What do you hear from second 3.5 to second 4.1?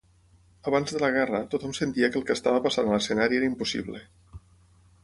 impossible.